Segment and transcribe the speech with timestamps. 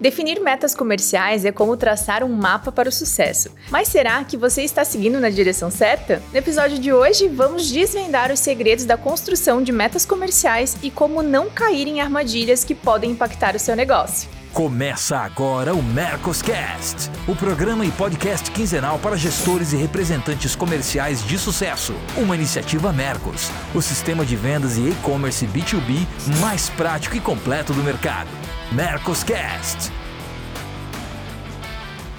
[0.00, 3.50] Definir metas comerciais é como traçar um mapa para o sucesso.
[3.70, 6.22] Mas será que você está seguindo na direção certa?
[6.32, 11.22] No episódio de hoje, vamos desvendar os segredos da construção de metas comerciais e como
[11.22, 14.39] não cair em armadilhas que podem impactar o seu negócio.
[14.52, 21.38] Começa agora o Mercoscast, o programa e podcast quinzenal para gestores e representantes comerciais de
[21.38, 21.94] sucesso.
[22.16, 26.04] Uma iniciativa Mercos, o sistema de vendas e e-commerce B2B
[26.40, 28.28] mais prático e completo do mercado.
[28.72, 29.92] Mercoscast.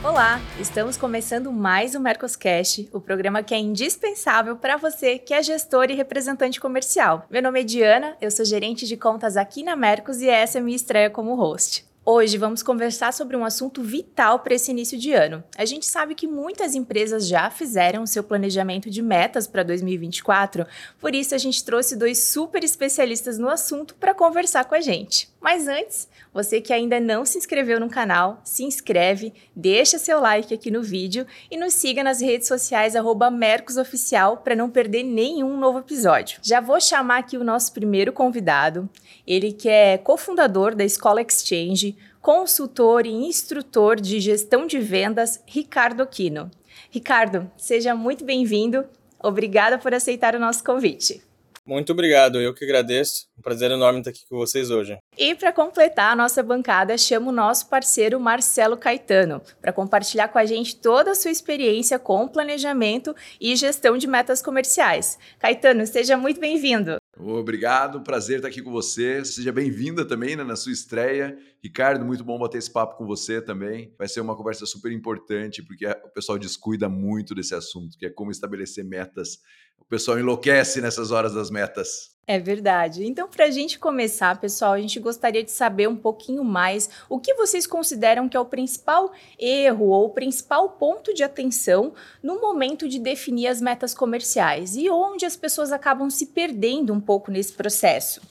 [0.02, 5.44] Olá, estamos começando mais o Mercoscast, o programa que é indispensável para você que é
[5.44, 7.26] gestor e representante comercial.
[7.30, 10.62] Meu nome é Diana, eu sou gerente de contas aqui na Mercos e essa é
[10.62, 11.91] minha estreia como host.
[12.04, 15.44] Hoje vamos conversar sobre um assunto vital para esse início de ano.
[15.56, 20.66] A gente sabe que muitas empresas já fizeram seu planejamento de metas para 2024,
[21.00, 25.31] por isso a gente trouxe dois super especialistas no assunto para conversar com a gente.
[25.42, 30.54] Mas antes, você que ainda não se inscreveu no canal, se inscreve, deixa seu like
[30.54, 32.94] aqui no vídeo e nos siga nas redes sociais
[33.32, 36.40] @mercosoficial para não perder nenhum novo episódio.
[36.44, 38.88] Já vou chamar aqui o nosso primeiro convidado,
[39.26, 46.04] ele que é cofundador da Escola Exchange, consultor e instrutor de gestão de vendas, Ricardo
[46.04, 46.52] Aquino.
[46.92, 48.86] Ricardo, seja muito bem-vindo.
[49.20, 51.24] Obrigada por aceitar o nosso convite.
[51.66, 53.26] Muito obrigado, eu que agradeço.
[53.38, 55.01] Um prazer enorme estar aqui com vocês hoje.
[55.24, 60.40] E para completar a nossa bancada, chamo o nosso parceiro Marcelo Caetano para compartilhar com
[60.40, 65.20] a gente toda a sua experiência com planejamento e gestão de metas comerciais.
[65.38, 66.98] Caetano, seja muito bem-vindo.
[67.16, 69.24] Obrigado, prazer estar aqui com você.
[69.24, 71.38] Seja bem-vinda também né, na sua estreia.
[71.64, 73.94] Ricardo, muito bom bater esse papo com você também.
[74.00, 78.10] Vai ser uma conversa super importante, porque o pessoal descuida muito desse assunto, que é
[78.10, 79.38] como estabelecer metas.
[79.82, 82.12] O pessoal enlouquece nessas horas das metas.
[82.28, 83.06] É verdade.
[83.06, 87.20] Então, para a gente começar, pessoal, a gente gostaria de saber um pouquinho mais o
[87.20, 91.94] que vocês consideram que é o principal erro ou o principal ponto de atenção
[92.24, 97.02] no momento de definir as metas comerciais e onde as pessoas acabam se perdendo um
[97.02, 98.22] pouco nesse processo.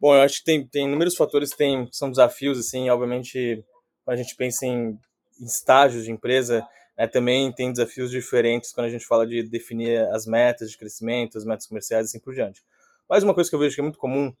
[0.00, 3.64] Bom, eu acho que tem, tem inúmeros fatores, tem, são desafios, assim, obviamente,
[4.04, 4.98] quando a gente pensa em,
[5.40, 6.66] em estágios de empresa,
[6.98, 11.38] né, também tem desafios diferentes quando a gente fala de definir as metas de crescimento,
[11.38, 12.62] as metas comerciais e assim por diante.
[13.08, 14.34] Mas uma coisa que eu vejo que é muito comum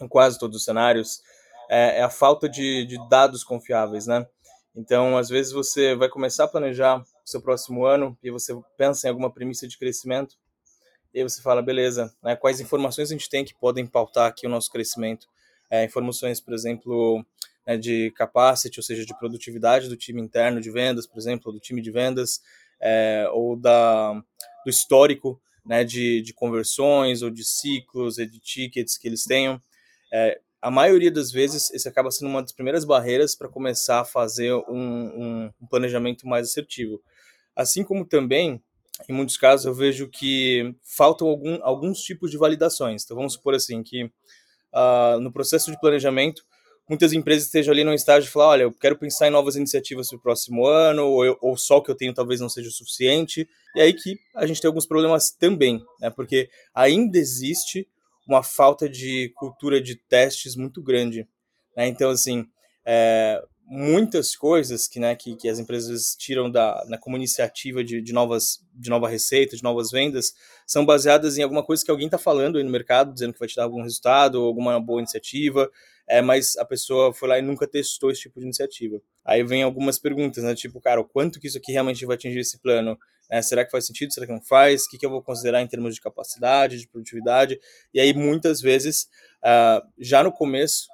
[0.00, 1.22] em quase todos os cenários
[1.68, 4.26] é, é a falta de, de, dados confiáveis, né?
[4.74, 9.06] Então, às vezes você vai começar a planejar o seu próximo ano e você pensa
[9.06, 10.36] em alguma premissa de crescimento
[11.12, 14.46] e aí você fala, beleza, né, quais informações a gente tem que podem pautar aqui
[14.46, 15.26] o nosso crescimento?
[15.68, 17.24] É, informações, por exemplo,
[17.66, 21.60] né, de capacity, ou seja, de produtividade do time interno de vendas, por exemplo, do
[21.60, 22.40] time de vendas,
[22.80, 24.12] é, ou da,
[24.64, 29.60] do histórico né, de, de conversões ou de ciclos e de tickets que eles tenham.
[30.12, 34.04] É, a maioria das vezes, esse acaba sendo uma das primeiras barreiras para começar a
[34.04, 37.02] fazer um, um, um, planejamento mais assertivo.
[37.56, 38.62] Assim como também,
[39.08, 43.04] em muitos casos, eu vejo que faltam algum, alguns tipos de validações.
[43.04, 46.44] Então, vamos supor assim que uh, no processo de planejamento,
[46.90, 50.08] muitas empresas estejam ali no estágio de falar, olha, eu quero pensar em novas iniciativas
[50.08, 52.68] para o próximo ano, ou, eu, ou só o que eu tenho talvez não seja
[52.68, 53.48] o suficiente.
[53.76, 56.10] E aí que a gente tem alguns problemas também, né?
[56.10, 57.86] Porque ainda existe
[58.26, 61.28] uma falta de cultura de testes muito grande.
[61.76, 61.86] Né?
[61.86, 62.44] Então, assim,
[62.84, 68.02] é, muitas coisas que, né, que, que as empresas tiram da, né, como iniciativa de,
[68.02, 70.34] de, novas, de nova receita, de novas vendas,
[70.66, 73.48] são baseadas em alguma coisa que alguém está falando aí no mercado, dizendo que vai
[73.48, 75.70] te dar algum resultado, alguma boa iniciativa,
[76.10, 79.00] é, mas a pessoa foi lá e nunca testou esse tipo de iniciativa.
[79.24, 80.56] Aí vem algumas perguntas, né?
[80.56, 82.98] Tipo, cara, o quanto que isso aqui realmente vai atingir esse plano?
[83.30, 84.12] É, será que faz sentido?
[84.12, 84.86] Será que não faz?
[84.86, 87.60] O que, que eu vou considerar em termos de capacidade, de produtividade?
[87.94, 89.08] E aí, muitas vezes,
[89.44, 90.88] uh, já no começo,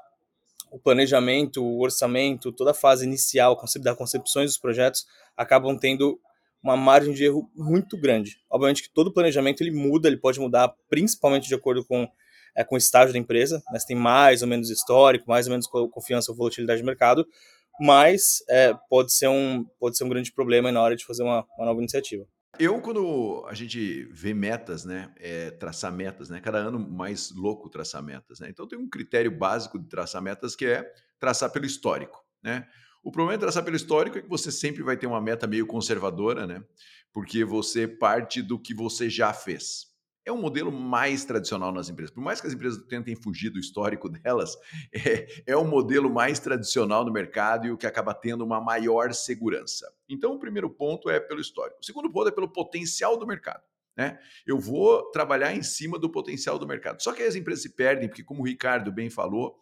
[0.71, 6.21] o planejamento, o orçamento, toda a fase inicial da concepções dos projetos acabam tendo
[6.63, 8.37] uma margem de erro muito grande.
[8.51, 12.07] Obviamente que todo planejamento ele muda, ele pode mudar principalmente de acordo com
[12.57, 13.79] é, com o estágio da empresa, né?
[13.87, 17.27] Tem mais ou menos histórico, mais ou menos confiança ou volatilidade de mercado,
[17.79, 21.45] mas é, pode, ser um, pode ser um grande problema na hora de fazer uma,
[21.59, 22.27] uma nova iniciativa.
[22.59, 27.69] Eu, quando a gente vê metas, né, é, traçar metas, né, cada ano mais louco
[27.69, 30.91] traçar metas, né, então tem um critério básico de traçar metas que é
[31.21, 32.67] traçar pelo histórico, né.
[33.05, 35.67] O problema de traçar pelo histórico é que você sempre vai ter uma meta meio
[35.67, 36.65] conservadora, né,
[37.13, 39.95] porque você parte do que você já fez
[40.27, 42.13] é um modelo mais tradicional nas empresas.
[42.13, 44.59] Por mais que as empresas tentem fugir do histórico delas,
[44.93, 49.15] é, é um modelo mais tradicional no mercado e o que acaba tendo uma maior
[49.15, 49.91] segurança.
[50.09, 51.79] Então, o primeiro ponto é pelo histórico.
[51.81, 53.63] O segundo ponto é pelo potencial do mercado.
[53.97, 54.19] Né?
[54.47, 57.03] Eu vou trabalhar em cima do potencial do mercado.
[57.03, 59.59] Só que as empresas se perdem, porque, como o Ricardo bem falou,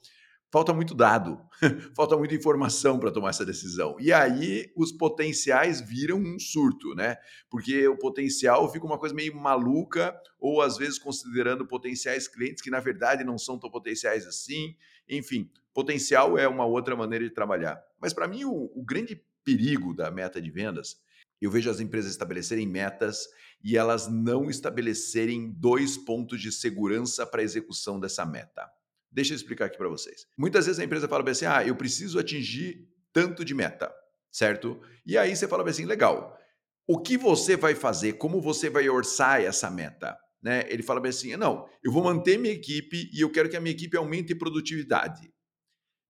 [0.55, 1.37] falta muito dado,
[1.97, 3.97] falta muita informação para tomar essa decisão.
[3.99, 7.17] E aí os potenciais viram um surto, né?
[7.51, 12.71] Porque o potencial fica uma coisa meio maluca, ou às vezes considerando potenciais clientes que
[12.71, 14.77] na verdade não são tão potenciais assim.
[15.09, 17.83] Enfim, potencial é uma outra maneira de trabalhar.
[18.01, 20.99] Mas para mim, o, o grande perigo da meta de vendas,
[21.43, 23.27] eu vejo as empresas estabelecerem metas
[23.61, 28.71] e elas não estabelecerem dois pontos de segurança para a execução dessa meta.
[29.15, 30.27] Deixa eu explicar aqui para vocês.
[30.37, 33.95] Muitas vezes a empresa fala assim: ah, eu preciso atingir tanto de meta,
[34.31, 34.81] certo?
[35.07, 36.37] E aí você fala assim: legal,
[36.85, 38.15] o que você vai fazer?
[38.15, 40.19] Como você vai orçar essa meta?
[40.43, 40.65] Né?
[40.69, 43.73] Ele fala assim: não, eu vou manter minha equipe e eu quero que a minha
[43.73, 45.33] equipe aumente produtividade.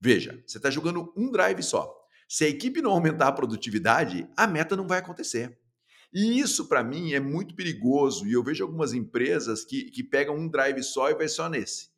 [0.00, 1.94] Veja, você está jogando um drive só.
[2.26, 5.58] Se a equipe não aumentar a produtividade, a meta não vai acontecer.
[6.10, 8.26] E isso, para mim, é muito perigoso.
[8.26, 11.93] E eu vejo algumas empresas que, que pegam um drive só e vai só nesse.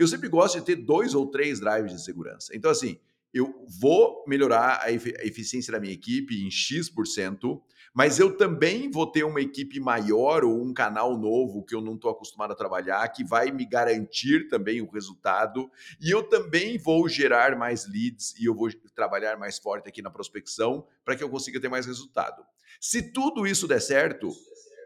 [0.00, 2.56] Eu sempre gosto de ter dois ou três drives de segurança.
[2.56, 2.98] Então, assim,
[3.34, 7.62] eu vou melhorar a eficiência da minha equipe em X%,
[7.92, 11.96] mas eu também vou ter uma equipe maior ou um canal novo que eu não
[11.96, 15.70] estou acostumado a trabalhar, que vai me garantir também o resultado.
[16.00, 20.10] E eu também vou gerar mais leads e eu vou trabalhar mais forte aqui na
[20.10, 22.42] prospecção para que eu consiga ter mais resultado.
[22.80, 24.32] Se tudo isso der certo,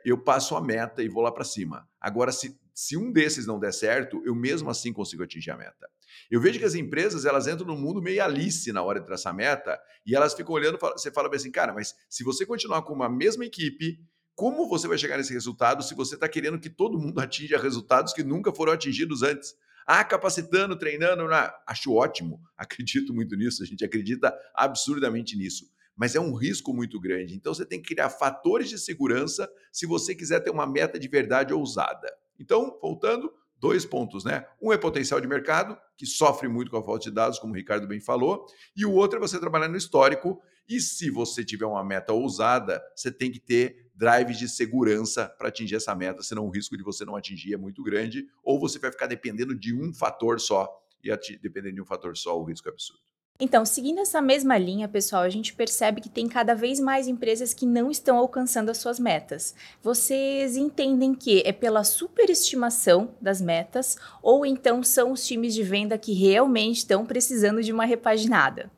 [0.05, 1.89] eu passo a meta e vou lá para cima.
[2.01, 5.89] Agora, se, se um desses não der certo, eu mesmo assim consigo atingir a meta.
[6.31, 9.35] Eu vejo que as empresas elas entram no mundo meio Alice na hora de traçar
[9.35, 13.09] meta e elas ficam olhando, você fala assim, cara, mas se você continuar com uma
[13.09, 13.99] mesma equipe,
[14.35, 18.13] como você vai chegar nesse resultado se você está querendo que todo mundo atinja resultados
[18.13, 19.55] que nunca foram atingidos antes?
[19.87, 21.25] Ah, capacitando, treinando,
[21.67, 27.01] acho ótimo, acredito muito nisso, a gente acredita absurdamente nisso mas é um risco muito
[27.01, 27.35] grande.
[27.35, 31.09] Então você tem que criar fatores de segurança se você quiser ter uma meta de
[31.09, 32.13] verdade ousada.
[32.39, 34.47] Então, voltando, dois pontos, né?
[34.61, 37.57] Um é potencial de mercado, que sofre muito com a falta de dados, como o
[37.57, 38.47] Ricardo bem falou,
[38.77, 40.41] e o outro é você trabalhar no histórico.
[40.69, 45.49] E se você tiver uma meta ousada, você tem que ter drives de segurança para
[45.49, 48.79] atingir essa meta, senão o risco de você não atingir é muito grande, ou você
[48.79, 50.69] vai ficar dependendo de um fator só,
[51.03, 53.03] e dependendo de um fator só, o risco é absurdo.
[53.41, 57.53] Então, seguindo essa mesma linha, pessoal, a gente percebe que tem cada vez mais empresas
[57.53, 59.57] que não estão alcançando as suas metas.
[59.83, 65.99] Vocês entendem que é pela superestimação das metas ou então são os times de venda
[65.99, 68.71] que realmente estão precisando de uma repaginada?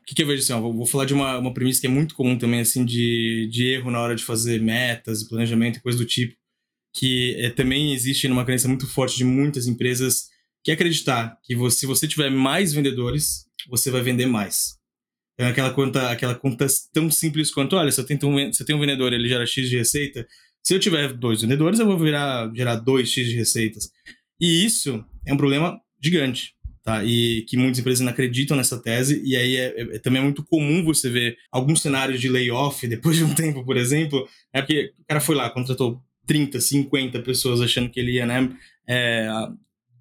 [0.00, 0.60] O que, que eu vejo assim?
[0.60, 3.88] Vou falar de uma, uma premissa que é muito comum também, assim, de, de erro
[3.88, 6.34] na hora de fazer metas, planejamento e coisa do tipo,
[6.92, 10.32] que é, também existe numa crença muito forte de muitas empresas
[10.64, 14.76] que acreditar que se você tiver mais vendedores, você vai vender mais.
[15.38, 18.66] É aquela conta, aquela conta tão simples quanto, olha, se eu, tenho um, se eu
[18.66, 20.26] tenho um vendedor, ele gera X de receita,
[20.62, 23.90] se eu tiver dois vendedores, eu vou virar, gerar 2x de receitas.
[24.40, 26.54] E isso é um problema gigante,
[26.84, 27.02] tá?
[27.04, 30.44] E que muitas empresas não acreditam nessa tese, e aí é, é também é muito
[30.44, 34.92] comum você ver alguns cenários de layoff depois de um tempo, por exemplo, é porque
[34.98, 38.48] o cara foi lá, contratou 30, 50 pessoas achando que ele ia, né,
[38.88, 39.28] é,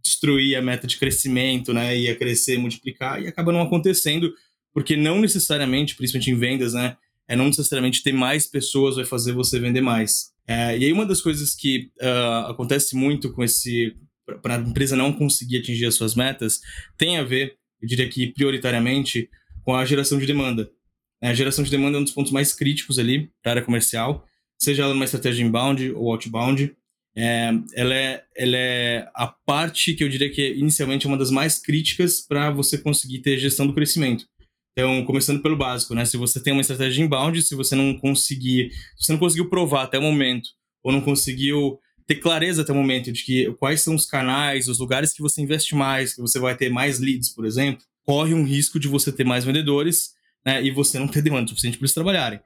[0.03, 1.98] destruir a meta de crescimento, né?
[1.98, 4.33] Ia crescer, multiplicar, e acaba não acontecendo,
[4.74, 6.98] porque não necessariamente, principalmente em vendas, né?
[7.27, 10.31] É não necessariamente ter mais pessoas vai fazer você vender mais.
[10.48, 13.95] É, e aí uma das coisas que uh, acontece muito com esse
[14.42, 16.62] para a empresa não conseguir atingir as suas metas
[16.97, 19.30] tem a ver, eu diria que prioritariamente,
[19.63, 20.69] com a geração de demanda.
[21.21, 23.64] É, a geração de demanda é um dos pontos mais críticos ali para a área
[23.64, 24.26] comercial,
[24.59, 26.76] seja ela numa estratégia inbound ou outbound.
[27.15, 31.30] É, ela, é, ela é a parte que eu diria que é inicialmente uma das
[31.30, 34.25] mais críticas para você conseguir ter gestão do crescimento.
[34.71, 36.06] Então, começando pelo básico, né?
[36.06, 39.83] Se você tem uma estratégia inbound, se você não conseguir, se você não conseguiu provar
[39.83, 40.49] até o momento,
[40.81, 41.77] ou não conseguiu
[42.07, 45.41] ter clareza até o momento de que quais são os canais, os lugares que você
[45.41, 49.11] investe mais, que você vai ter mais leads, por exemplo, corre um risco de você
[49.11, 50.11] ter mais vendedores
[50.45, 52.39] né, e você não ter demanda suficiente para eles trabalharem.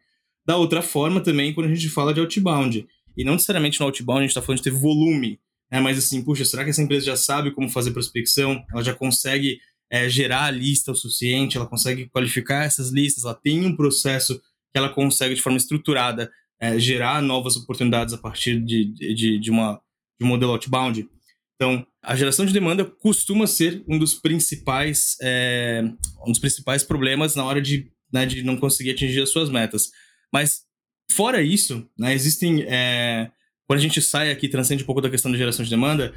[0.45, 2.85] Da outra forma, também, quando a gente fala de outbound,
[3.17, 5.39] e não necessariamente no outbound a gente está falando de ter volume,
[5.71, 5.79] né?
[5.79, 8.63] mas assim, puxa, será que essa empresa já sabe como fazer prospecção?
[8.71, 11.57] Ela já consegue é, gerar a lista o suficiente?
[11.57, 13.23] Ela consegue qualificar essas listas?
[13.23, 18.17] Ela tem um processo que ela consegue, de forma estruturada, é, gerar novas oportunidades a
[18.17, 19.81] partir de, de, de, uma,
[20.19, 21.07] de um modelo outbound?
[21.55, 25.81] Então, a geração de demanda costuma ser um dos principais, é,
[26.25, 29.91] um dos principais problemas na hora de, né, de não conseguir atingir as suas metas.
[30.33, 30.64] Mas
[31.11, 32.63] Fora isso, né, existem.
[32.67, 33.31] É,
[33.67, 36.13] quando a gente sai aqui, transcende um pouco da questão da geração de demanda,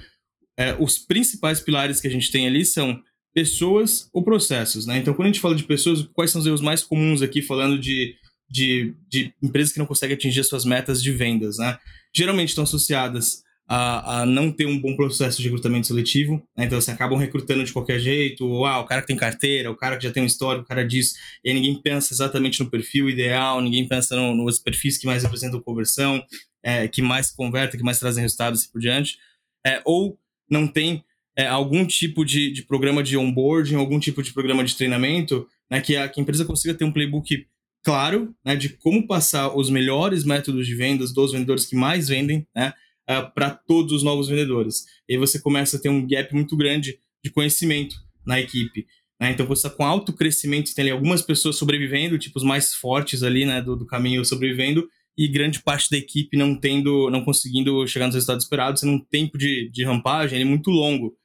[0.57, 3.00] é, os principais pilares que a gente tem ali são
[3.33, 4.87] pessoas ou processos.
[4.87, 4.99] Né?
[4.99, 7.78] Então, quando a gente fala de pessoas, quais são os erros mais comuns aqui, falando
[7.78, 8.16] de,
[8.50, 11.59] de, de empresas que não conseguem atingir suas metas de vendas?
[11.59, 11.78] Né?
[12.14, 16.64] Geralmente estão associadas a, a, não ter um bom processo de recrutamento seletivo, né?
[16.64, 19.76] então você acabam recrutando de qualquer jeito, ou ah, o cara que tem carteira, o
[19.76, 22.70] cara que já tem um histórico, o cara diz, e aí ninguém pensa exatamente no
[22.70, 26.25] perfil ideal, ninguém pensa no, nos perfis que mais representam conversão,
[26.62, 29.18] é, que mais convertem, que mais trazem resultados e assim por diante,
[29.66, 30.18] é, ou
[30.50, 31.04] não tem
[31.37, 35.82] é, algum tipo de, de programa de onboarding, algum tipo de programa de treinamento, né,
[35.82, 37.46] que, a, que a empresa consiga ter um playbook
[37.84, 42.46] claro né, de como passar os melhores métodos de vendas dos vendedores que mais vendem
[42.56, 42.72] né,
[43.10, 44.84] uh, para todos os novos vendedores.
[45.08, 47.96] E aí você começa a ter um gap muito grande de conhecimento
[48.26, 48.86] na equipe.
[49.20, 49.32] Né?
[49.32, 53.22] Então você está com alto crescimento, tem ali algumas pessoas sobrevivendo, tipo os mais fortes
[53.22, 57.84] ali né, do, do caminho sobrevivendo, e grande parte da equipe não tendo, não conseguindo
[57.88, 61.16] chegar nos resultados esperados, sendo um tempo de, de rampagem é muito longo.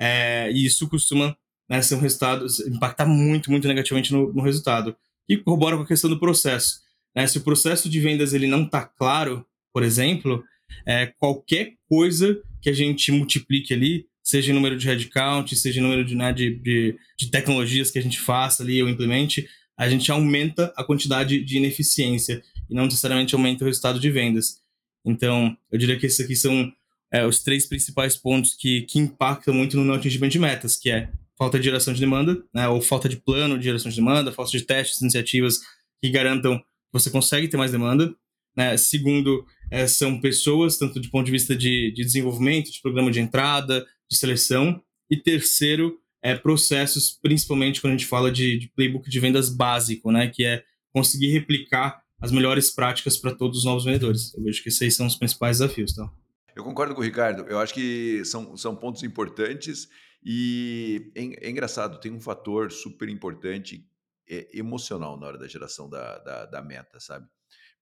[0.00, 1.36] É, e isso costuma
[1.68, 4.96] né, ser um resultado, impactar muito, muito negativamente no, no resultado.
[5.28, 6.80] E corrobora com a questão do processo.
[7.14, 7.26] Né?
[7.26, 10.44] Se o processo de vendas ele não está claro, por exemplo,
[10.86, 15.82] é, qualquer coisa que a gente multiplique ali, seja em número de headcount, seja em
[15.82, 19.88] número de, né, de, de, de tecnologias que a gente faça ali ou implemente, a
[19.88, 24.60] gente aumenta a quantidade de ineficiência e não necessariamente aumenta o resultado de vendas.
[25.04, 26.70] Então, eu diria que esses aqui são
[27.12, 31.10] é, os três principais pontos que, que impactam muito no atingimento de metas, que é
[31.38, 34.50] falta de geração de demanda, né, ou falta de plano de geração de demanda, falta
[34.50, 35.60] de testes, iniciativas
[36.02, 38.14] que garantam que você consegue ter mais demanda.
[38.56, 38.76] Né?
[38.76, 43.20] Segundo, é, são pessoas, tanto de ponto de vista de, de desenvolvimento, de programa de
[43.20, 44.82] entrada, de seleção.
[45.10, 50.12] E terceiro, é processos, principalmente quando a gente fala de, de playbook de vendas básico,
[50.12, 50.28] né?
[50.28, 54.34] que é conseguir replicar as melhores práticas para todos os novos vendedores.
[54.34, 55.94] Eu vejo que esses são os principais desafios.
[55.94, 56.10] Tá?
[56.54, 57.44] Eu concordo com o Ricardo.
[57.48, 59.88] Eu acho que são, são pontos importantes
[60.22, 63.86] e é, é engraçado, tem um fator super importante
[64.28, 67.26] é, emocional na hora da geração da, da, da, meta, sabe?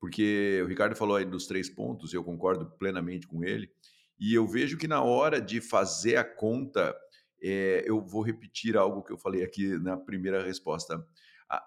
[0.00, 3.70] Porque o Ricardo falou aí dos três pontos, eu concordo plenamente com ele,
[4.18, 6.96] e eu vejo que na hora de fazer a conta,
[7.42, 11.04] é, eu vou repetir algo que eu falei aqui na primeira resposta.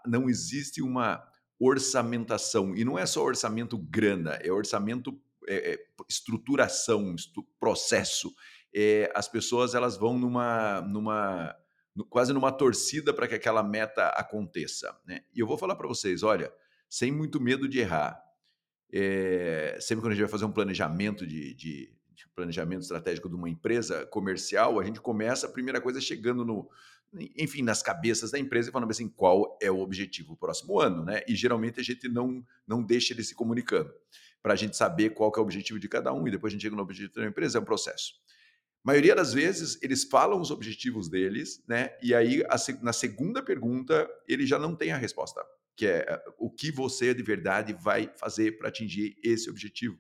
[0.06, 1.24] Não existe uma
[1.60, 8.34] orçamentação, e não é só orçamento grana, é orçamento é, é, estruturação, estu processo.
[8.74, 11.56] É, as pessoas elas vão numa, numa
[12.10, 14.98] quase numa torcida para que aquela meta aconteça.
[15.06, 15.22] Né?
[15.34, 16.52] E eu vou falar para vocês, olha,
[16.92, 18.22] sem muito medo de errar,
[18.92, 23.36] é, sempre quando a gente vai fazer um planejamento de, de, de, planejamento estratégico de
[23.36, 26.70] uma empresa comercial, a gente começa a primeira coisa chegando no,
[27.38, 31.24] enfim, nas cabeças da empresa e falando assim, qual é o objetivo próximo ano, né?
[31.30, 33.90] E geralmente a gente não não deixa ele se comunicando
[34.44, 36.64] para a gente saber qual é o objetivo de cada um e depois a gente
[36.64, 38.16] chega no objetivo da empresa, é um processo.
[38.84, 41.96] A maioria das vezes eles falam os objetivos deles, né?
[42.02, 45.42] E aí a, na segunda pergunta ele já não tem a resposta,
[45.76, 49.98] que é eh, o que você de verdade vai fazer para atingir esse objetivo.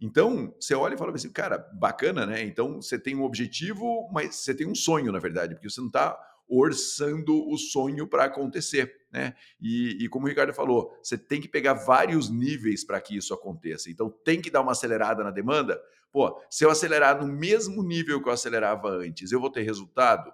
[0.00, 2.42] Então, você olha e fala assim, cara, bacana, né?
[2.42, 5.86] Então, você tem um objetivo, mas você tem um sonho, na verdade, porque você não
[5.86, 9.34] está orçando o sonho para acontecer, né?
[9.60, 13.32] E, e, como o Ricardo falou, você tem que pegar vários níveis para que isso
[13.32, 13.90] aconteça.
[13.90, 15.80] Então tem que dar uma acelerada na demanda.
[16.10, 20.30] Pô, se eu acelerar no mesmo nível que eu acelerava antes, eu vou ter resultado?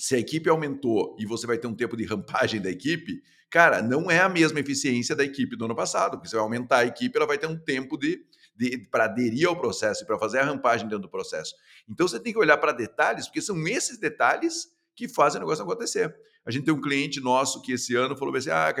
[0.00, 3.82] Se a equipe aumentou e você vai ter um tempo de rampagem da equipe, cara,
[3.82, 6.86] não é a mesma eficiência da equipe do ano passado, porque você vai aumentar a
[6.86, 8.18] equipe, ela vai ter um tempo de,
[8.56, 11.54] de para aderir ao processo e para fazer a rampagem dentro do processo.
[11.86, 15.62] Então você tem que olhar para detalhes, porque são esses detalhes que fazem o negócio
[15.62, 16.16] acontecer.
[16.46, 18.74] A gente tem um cliente nosso que esse ano falou assim: ah,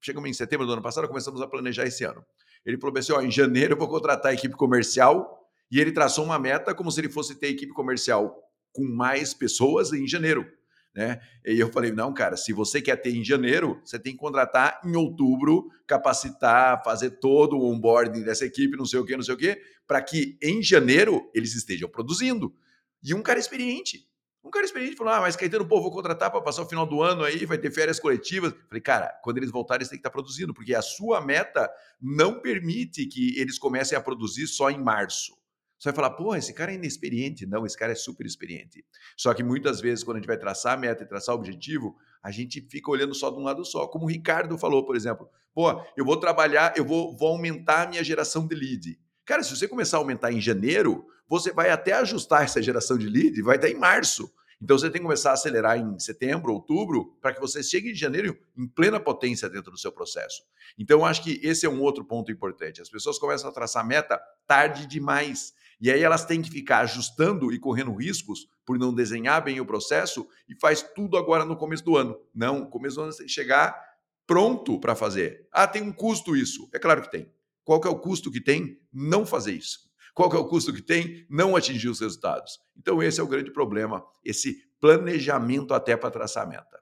[0.00, 2.24] chegamos em setembro do ano passado, começamos a planejar esse ano.
[2.64, 6.24] Ele falou assim: ó, em janeiro eu vou contratar a equipe comercial e ele traçou
[6.24, 8.47] uma meta como se ele fosse ter equipe comercial
[8.78, 10.46] com mais pessoas em janeiro.
[10.94, 11.20] Né?
[11.44, 14.80] E eu falei: não, cara, se você quer ter em janeiro, você tem que contratar
[14.84, 19.34] em outubro, capacitar, fazer todo o onboarding dessa equipe, não sei o que, não sei
[19.34, 22.54] o que, para que em janeiro eles estejam produzindo.
[23.02, 24.08] E um cara experiente.
[24.44, 27.02] Um cara experiente falou: Ah, mas Caetano, pô, vou contratar para passar o final do
[27.02, 28.54] ano aí, vai ter férias coletivas.
[28.68, 31.68] Falei, cara, quando eles voltarem, eles têm que estar tá produzindo, porque a sua meta
[32.00, 35.37] não permite que eles comecem a produzir só em março.
[35.78, 37.46] Você vai falar, pô, esse cara é inexperiente.
[37.46, 38.84] Não, esse cara é super experiente.
[39.16, 41.96] Só que muitas vezes, quando a gente vai traçar a meta e traçar o objetivo,
[42.22, 43.86] a gente fica olhando só de um lado só.
[43.86, 47.88] Como o Ricardo falou, por exemplo, pô, eu vou trabalhar, eu vou, vou aumentar a
[47.88, 48.98] minha geração de lead.
[49.24, 53.08] Cara, se você começar a aumentar em janeiro, você vai até ajustar essa geração de
[53.08, 54.32] lead, vai estar em março.
[54.60, 57.94] Então você tem que começar a acelerar em setembro, outubro, para que você chegue em
[57.94, 60.42] janeiro em plena potência dentro do seu processo.
[60.76, 62.82] Então eu acho que esse é um outro ponto importante.
[62.82, 65.52] As pessoas começam a traçar meta tarde demais.
[65.80, 69.66] E aí elas têm que ficar ajustando e correndo riscos por não desenhar bem o
[69.66, 72.18] processo e faz tudo agora no começo do ano.
[72.34, 73.80] Não, começo do ano você tem que chegar
[74.26, 75.46] pronto para fazer.
[75.52, 76.68] Ah, tem um custo isso.
[76.72, 77.32] É claro que tem.
[77.64, 79.88] Qual que é o custo que tem não fazer isso?
[80.18, 82.58] qual é o custo que tem, não atingir os resultados.
[82.76, 86.80] Então, esse é o grande problema, esse planejamento até para traçar meta.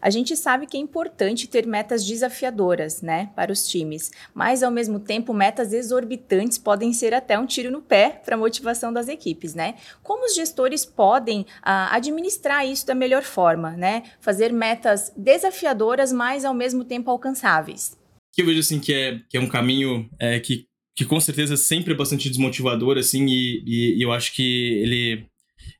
[0.00, 4.70] A gente sabe que é importante ter metas desafiadoras, né, para os times, mas ao
[4.70, 9.08] mesmo tempo metas exorbitantes podem ser até um tiro no pé para a motivação das
[9.08, 9.74] equipes, né?
[10.02, 14.02] Como os gestores podem ah, administrar isso da melhor forma, né?
[14.20, 17.98] Fazer metas desafiadoras, mas ao mesmo tempo alcançáveis.
[18.32, 21.56] Que eu vejo assim que é, que é um caminho é, que, que com certeza
[21.56, 25.26] sempre é bastante desmotivador, assim, e, e, e eu acho que ele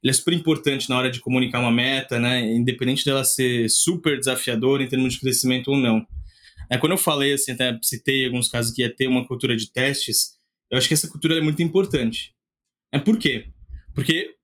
[0.03, 2.41] ele é super importante na hora de comunicar uma meta, né?
[2.55, 6.07] Independente dela ser super desafiadora em termos de crescimento ou não.
[6.71, 9.71] É, quando eu falei, assim, até citei alguns casos que ia ter uma cultura de
[9.71, 10.35] testes,
[10.71, 12.35] eu acho que essa cultura é muito importante.
[12.93, 13.47] É por quê?
[13.95, 14.35] Porque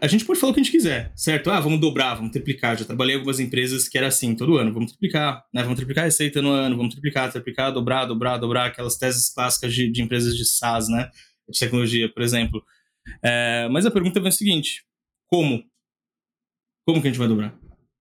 [0.00, 1.50] a gente pode falar o que a gente quiser, certo?
[1.50, 2.76] Ah, vamos dobrar, vamos triplicar.
[2.76, 5.62] Já trabalhei em algumas empresas que era assim, todo ano, vamos triplicar, né?
[5.62, 9.72] Vamos triplicar a receita no ano, vamos triplicar, triplicar, dobrar, dobrar, dobrar, aquelas teses clássicas
[9.72, 11.10] de, de empresas de SaaS, né?
[11.48, 12.62] De tecnologia, por exemplo.
[13.22, 14.84] É, mas a pergunta vem o seguinte:
[15.26, 15.64] como?
[16.86, 17.58] Como que a gente vai dobrar?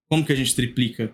[0.09, 1.13] Como que a gente triplica?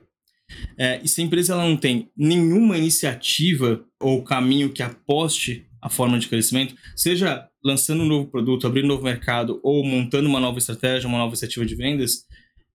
[0.78, 5.90] É, e se a empresa ela não tem nenhuma iniciativa ou caminho que aposte a
[5.90, 10.40] forma de crescimento, seja lançando um novo produto, abrindo um novo mercado ou montando uma
[10.40, 12.26] nova estratégia, uma nova iniciativa de vendas,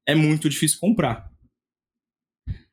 [0.06, 1.30] é muito difícil comprar.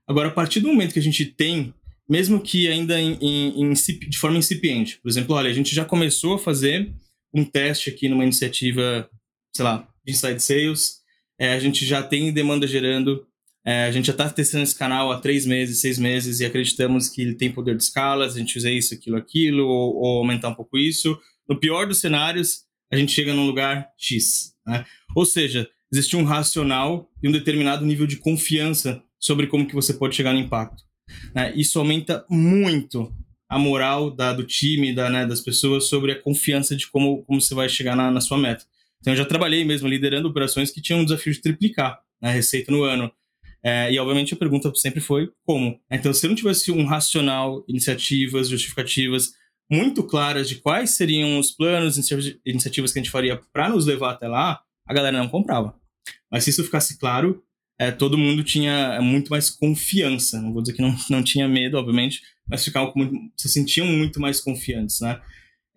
[0.08, 1.74] Agora, a partir do momento que a gente tem,
[2.08, 5.84] mesmo que ainda em, em, em, de forma incipiente, por exemplo, olha, a gente já
[5.84, 6.94] começou a fazer
[7.36, 9.10] um teste aqui numa iniciativa,
[9.54, 11.00] sei lá, de inside sales.
[11.38, 13.28] É, a gente já tem demanda gerando.
[13.66, 17.10] É, a gente já está testando esse canal há três meses, seis meses e acreditamos
[17.10, 18.26] que ele tem poder de escala.
[18.26, 21.20] A gente usa isso, aquilo, aquilo, ou, ou aumentar um pouco isso.
[21.50, 22.62] No pior dos cenários,
[22.92, 24.54] a gente chega num lugar X.
[24.66, 24.86] Né?
[25.16, 29.94] Ou seja, existe um racional e um determinado nível de confiança sobre como que você
[29.94, 30.84] pode chegar no impacto.
[31.34, 31.54] Né?
[31.56, 33.12] Isso aumenta muito
[33.50, 37.40] a moral da, do time, da, né, das pessoas sobre a confiança de como, como
[37.40, 38.66] você vai chegar na, na sua meta.
[39.00, 42.72] Então, eu já trabalhei mesmo liderando operações que tinham um desafio de triplicar a receita
[42.72, 43.12] no ano.
[43.64, 45.80] É, e, obviamente, a pergunta sempre foi como.
[45.92, 49.34] Então, se eu não tivesse um racional, iniciativas, justificativas
[49.70, 51.98] muito claras de quais seriam os planos,
[52.46, 55.76] iniciativas que a gente faria para nos levar até lá, a galera não comprava.
[56.32, 57.44] Mas se isso ficasse claro,
[57.78, 60.42] é, todo mundo tinha muito mais confiança.
[60.42, 62.94] Não vou dizer que não, não tinha medo, obviamente, mas ficavam
[63.36, 65.20] se sentiam muito mais confiantes, né?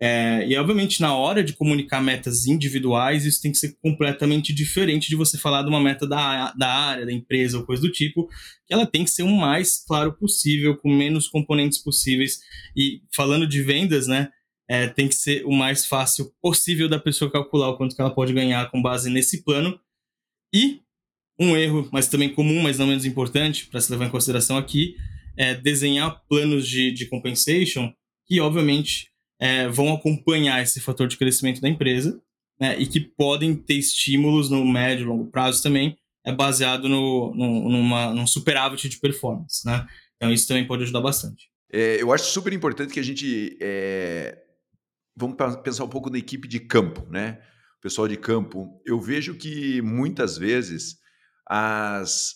[0.01, 5.09] É, e, obviamente, na hora de comunicar metas individuais, isso tem que ser completamente diferente
[5.09, 8.29] de você falar de uma meta da, da área, da empresa ou coisa do tipo,
[8.65, 12.39] que ela tem que ser o mais claro possível, com menos componentes possíveis.
[12.77, 14.29] E falando de vendas, né,
[14.69, 18.13] é, tem que ser o mais fácil possível da pessoa calcular o quanto que ela
[18.13, 19.77] pode ganhar com base nesse plano.
[20.53, 20.79] E
[21.39, 24.95] um erro, mas também comum, mas não menos importante, para se levar em consideração aqui,
[25.37, 27.93] é desenhar planos de, de compensation
[28.27, 32.21] que, obviamente, é, vão acompanhar esse fator de crescimento da empresa
[32.59, 37.33] né, e que podem ter estímulos no médio e longo prazo também, é baseado no,
[37.33, 39.65] no, numa, num superávit de performance.
[39.65, 39.87] Né?
[40.17, 41.49] Então, isso também pode ajudar bastante.
[41.71, 43.57] É, eu acho super importante que a gente.
[43.61, 44.37] É...
[45.15, 47.39] Vamos pensar um pouco na equipe de campo, né?
[47.77, 48.81] O pessoal de campo.
[48.85, 50.95] Eu vejo que muitas vezes
[51.49, 52.35] as,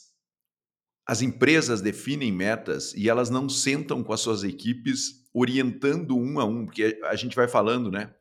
[1.05, 6.45] as empresas definem metas e elas não sentam com as suas equipes orientando um a
[6.45, 8.13] um, porque a gente vai falando, né?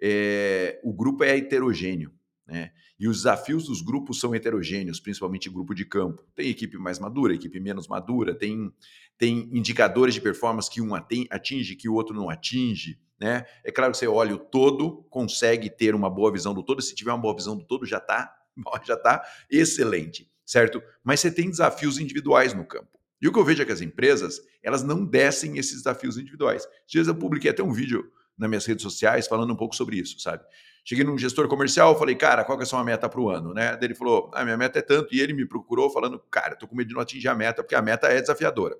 [0.00, 2.12] É, o grupo é heterogêneo,
[2.46, 2.72] né?
[2.98, 6.24] E os desafios dos grupos são heterogêneos, principalmente grupo de campo.
[6.34, 8.72] Tem equipe mais madura, equipe menos madura, tem,
[9.18, 12.98] tem indicadores de performance que um atinge, que o outro não atinge.
[13.20, 13.44] Né?
[13.64, 16.80] É claro que você olha o todo, consegue ter uma boa visão do todo.
[16.80, 18.32] Se tiver uma boa visão do todo, já está
[18.84, 20.82] já tá excelente, certo?
[21.02, 22.98] Mas você tem desafios individuais no campo.
[23.20, 26.66] E o que eu vejo é que as empresas, elas não descem esses desafios individuais.
[26.86, 30.18] Dias eu publiquei até um vídeo nas minhas redes sociais falando um pouco sobre isso,
[30.20, 30.44] sabe?
[30.84, 33.54] Cheguei num gestor comercial, falei, cara, qual que é a sua meta para o ano,
[33.54, 33.76] né?
[33.76, 36.54] Daí ele falou, a ah, minha meta é tanto, e ele me procurou falando, cara,
[36.54, 38.76] tô com medo de não atingir a meta, porque a meta é desafiadora.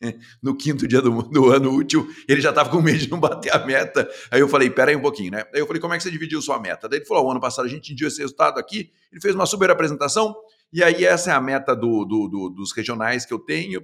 [0.42, 3.54] No quinto dia do, do ano útil, ele já estava com medo de não bater
[3.54, 4.10] a meta.
[4.32, 5.44] Aí eu falei, pera aí um pouquinho, né?
[5.54, 6.88] Aí eu falei, como é que você dividiu sua meta?
[6.88, 9.46] Daí ele falou, o ano passado a gente atingiu esse resultado aqui, ele fez uma
[9.46, 10.34] super apresentação,
[10.72, 13.82] e aí essa é a meta do, do, do, dos regionais que eu tenho,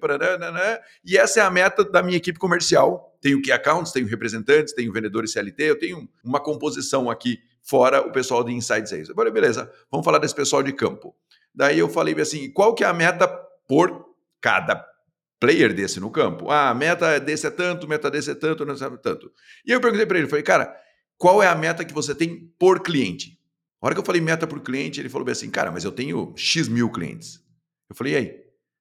[1.05, 3.16] e essa é a meta da minha equipe comercial.
[3.20, 8.11] Tenho key accounts, tenho representantes, tenho vendedores CLT, eu tenho uma composição aqui, fora o
[8.11, 9.09] pessoal de Inside Sales.
[9.09, 11.14] Eu falei, beleza, vamos falar desse pessoal de campo.
[11.55, 13.29] Daí eu falei assim, qual que é a meta
[13.68, 14.07] por
[14.40, 14.83] cada
[15.38, 16.51] player desse no campo?
[16.51, 19.31] Ah, a meta desse é tanto, meta desse é tanto, não sabe tanto.
[19.66, 20.74] E eu perguntei para ele, falei, cara,
[21.18, 23.38] qual é a meta que você tem por cliente?
[23.80, 25.92] A hora que eu falei meta por cliente, ele falou bem assim, cara, mas eu
[25.92, 27.40] tenho X mil clientes.
[27.88, 28.34] Eu falei, e aí?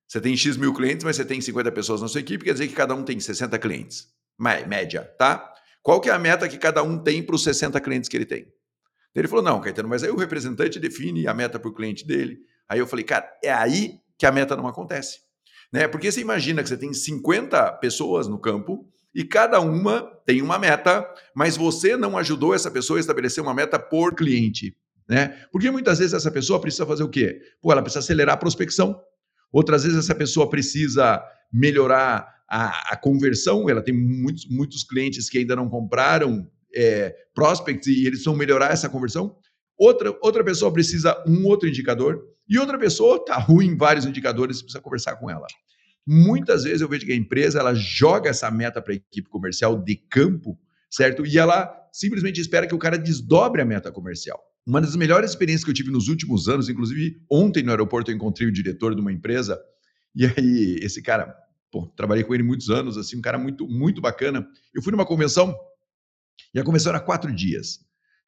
[0.07, 2.67] Você tem X mil clientes, mas você tem 50 pessoas na sua equipe, quer dizer
[2.67, 4.07] que cada um tem 60 clientes.
[4.39, 5.53] Média, tá?
[5.87, 8.25] qual que é a meta que cada um tem para os 60 clientes que ele
[8.25, 8.51] tem?
[9.15, 12.39] Ele falou, não, Caetano, mas aí o representante define a meta para o cliente dele.
[12.67, 15.19] Aí eu falei, cara, é aí que a meta não acontece.
[15.71, 15.87] Né?
[15.87, 20.59] Porque você imagina que você tem 50 pessoas no campo e cada uma tem uma
[20.59, 24.75] meta, mas você não ajudou essa pessoa a estabelecer uma meta por cliente.
[25.07, 25.29] Né?
[25.51, 27.39] Porque muitas vezes essa pessoa precisa fazer o quê?
[27.61, 28.99] Pô, ela precisa acelerar a prospecção.
[29.51, 33.69] Outras vezes essa pessoa precisa melhorar a, a conversão.
[33.69, 38.71] Ela tem muitos, muitos clientes que ainda não compraram é, prospects e eles vão melhorar
[38.71, 39.37] essa conversão.
[39.77, 44.61] Outra, outra pessoa precisa um outro indicador e outra pessoa está ruim em vários indicadores,
[44.61, 45.45] precisa conversar com ela.
[46.05, 49.77] Muitas vezes eu vejo que a empresa ela joga essa meta para a equipe comercial
[49.77, 50.57] de campo,
[50.89, 51.25] certo?
[51.25, 54.39] E ela simplesmente espera que o cara desdobre a meta comercial.
[54.67, 58.15] Uma das melhores experiências que eu tive nos últimos anos, inclusive ontem no aeroporto eu
[58.15, 59.57] encontrei o diretor de uma empresa,
[60.13, 61.33] e aí esse cara,
[61.71, 64.45] pô, trabalhei com ele muitos anos, assim, um cara muito, muito bacana.
[64.75, 65.55] Eu fui numa convenção,
[66.53, 67.79] e a convenção era quatro dias.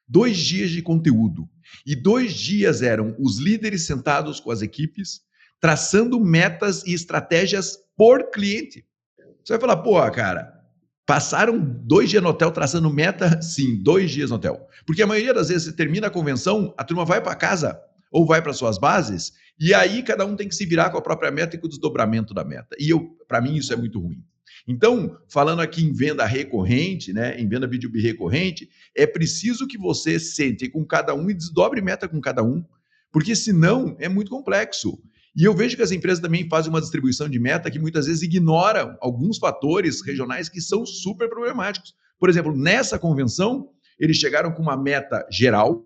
[0.08, 1.46] Dois dias de conteúdo.
[1.84, 5.20] E dois dias eram os líderes sentados com as equipes,
[5.60, 8.82] traçando metas e estratégias por cliente.
[9.44, 10.59] Você vai falar, pô, cara,
[11.10, 13.42] passaram dois dias no hotel traçando meta?
[13.42, 14.68] Sim, dois dias no hotel.
[14.86, 17.80] Porque a maioria das vezes você termina a convenção, a turma vai para casa
[18.12, 21.02] ou vai para suas bases, e aí cada um tem que se virar com a
[21.02, 22.76] própria meta e com o desdobramento da meta.
[22.78, 24.22] E eu, para mim, isso é muito ruim.
[24.68, 30.16] Então, falando aqui em venda recorrente, né, em venda B2B recorrente, é preciso que você
[30.16, 32.64] sente com cada um e desdobre meta com cada um,
[33.10, 34.96] porque senão é muito complexo.
[35.36, 38.22] E eu vejo que as empresas também fazem uma distribuição de meta que muitas vezes
[38.22, 41.94] ignora alguns fatores regionais que são super problemáticos.
[42.18, 45.84] Por exemplo, nessa convenção, eles chegaram com uma meta geral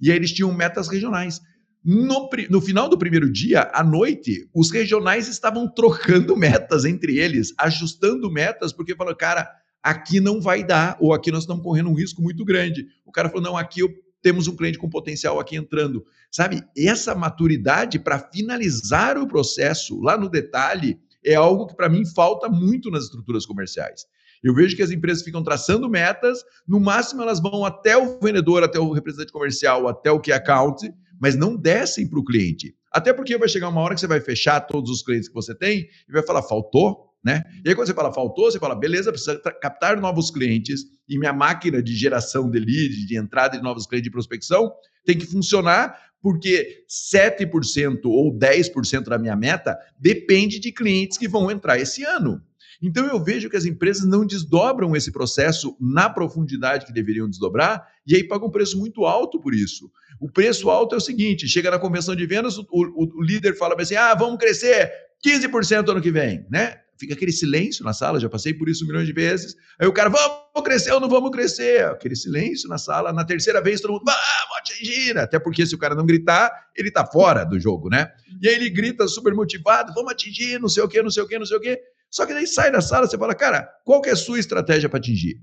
[0.00, 1.40] e aí eles tinham metas regionais.
[1.84, 7.52] No, no, final do primeiro dia, à noite, os regionais estavam trocando metas entre eles,
[7.58, 9.48] ajustando metas, porque falou, cara,
[9.82, 12.86] aqui não vai dar, ou aqui nós estamos correndo um risco muito grande.
[13.04, 13.88] O cara falou, não, aqui eu
[14.22, 16.06] temos um cliente com potencial aqui entrando.
[16.30, 22.06] Sabe, essa maturidade para finalizar o processo lá no detalhe é algo que para mim
[22.06, 24.06] falta muito nas estruturas comerciais.
[24.42, 28.64] Eu vejo que as empresas ficam traçando metas, no máximo elas vão até o vendedor,
[28.64, 32.74] até o representante comercial, até o key account, mas não descem para o cliente.
[32.90, 35.54] Até porque vai chegar uma hora que você vai fechar todos os clientes que você
[35.54, 37.11] tem e vai falar, faltou?
[37.24, 37.44] Né?
[37.64, 41.32] E aí, quando você fala faltou, você fala, beleza, precisa captar novos clientes e minha
[41.32, 44.72] máquina de geração de leads, de entrada de novos clientes de prospecção,
[45.04, 51.50] tem que funcionar, porque 7% ou 10% da minha meta depende de clientes que vão
[51.50, 52.42] entrar esse ano.
[52.82, 57.86] Então eu vejo que as empresas não desdobram esse processo na profundidade que deveriam desdobrar
[58.04, 59.88] e aí pagam um preço muito alto por isso.
[60.20, 63.56] O preço alto é o seguinte: chega na convenção de vendas, o, o, o líder
[63.56, 64.90] fala assim: ah, vamos crescer
[65.24, 66.81] 15% ano que vem, né?
[67.02, 69.56] Fica aquele silêncio na sala, já passei por isso milhões de vezes.
[69.76, 71.84] Aí o cara, vamos crescer ou não vamos crescer?
[71.86, 73.12] Aquele silêncio na sala.
[73.12, 75.18] Na terceira vez, todo mundo, vamos atingir.
[75.18, 78.12] Até porque se o cara não gritar, ele tá fora do jogo, né?
[78.40, 81.26] E aí ele grita super motivado, vamos atingir, não sei o quê, não sei o
[81.26, 81.76] quê, não sei o quê.
[82.08, 84.88] Só que daí sai da sala, você fala, cara, qual que é a sua estratégia
[84.88, 85.40] para atingir?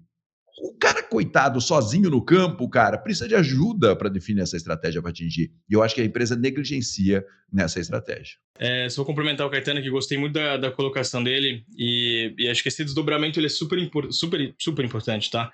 [0.62, 5.12] O cara, coitado, sozinho no campo, cara, precisa de ajuda para definir essa estratégia para
[5.12, 5.52] atingir.
[5.70, 8.36] E eu acho que a empresa negligencia nessa estratégia.
[8.58, 12.50] É, só vou complementar o Caetano, que gostei muito da, da colocação dele, e, e,
[12.50, 13.80] acho que esse desdobramento ele é super,
[14.12, 15.52] super, super importante, tá?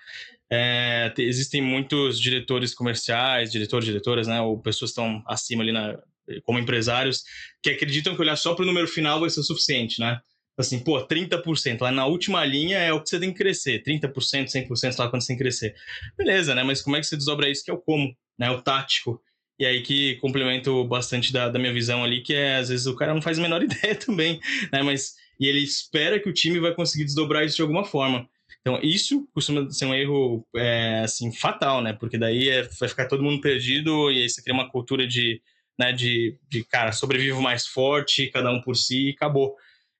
[0.52, 5.98] É, existem muitos diretores comerciais, diretores, diretoras, né, ou pessoas que estão acima ali na,
[6.44, 7.24] como empresários,
[7.62, 10.20] que acreditam que olhar só para o número final vai ser suficiente, né?
[10.58, 14.48] Assim, pô, 30%, lá na última linha é o que você tem que crescer, 30%,
[14.48, 15.76] 100% lá quando você tem que crescer.
[16.18, 16.64] Beleza, né?
[16.64, 17.64] Mas como é que você desdobra isso?
[17.64, 18.50] Que é o como, né?
[18.52, 19.22] O tático.
[19.60, 22.96] E aí que complemento bastante da, da minha visão ali, que é, às vezes, o
[22.96, 24.40] cara não faz a menor ideia também,
[24.72, 24.82] né?
[24.82, 28.28] Mas, e ele espera que o time vai conseguir desdobrar isso de alguma forma.
[28.62, 31.94] Então, isso costuma ser um erro, é, assim, fatal, né?
[31.94, 35.42] Porque daí é, vai ficar todo mundo perdido e aí você cria uma cultura de,
[35.78, 39.56] né, de, de cara, sobrevivo mais forte, cada um por si e acabou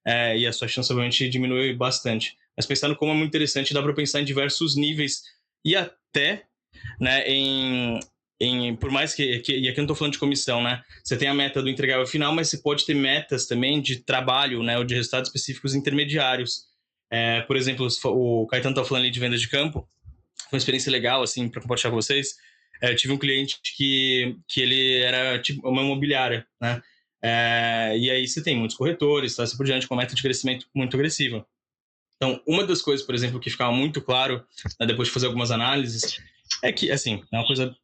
[0.06, 2.36] é, e a sua chance obviamente diminui bastante.
[2.56, 5.22] Mas pensando como é muito interessante, dá para pensar em diversos níveis
[5.64, 6.44] e até
[7.00, 7.98] né, em,
[8.40, 10.82] em, por mais que, que, e aqui eu não estou falando de comissão, né?
[11.02, 14.62] Você tem a meta do entregável final, mas você pode ter metas também de trabalho,
[14.62, 14.78] né?
[14.78, 16.66] Ou de resultados específicos intermediários.
[17.10, 19.88] É, por exemplo, o Caetano está falando ali de venda de campo,
[20.48, 22.36] foi uma experiência legal, assim, para compartilhar com vocês.
[22.80, 26.80] É, eu tive um cliente que, que ele era tipo uma imobiliária, né?
[27.22, 30.66] É, e aí você tem muitos corretores, tá, assim por diante, com meta de crescimento
[30.74, 31.46] muito agressiva.
[32.16, 34.44] Então, uma das coisas, por exemplo, que ficava muito claro,
[34.80, 36.20] né, depois de fazer algumas análises,
[36.62, 37.76] é que, assim, é uma coisa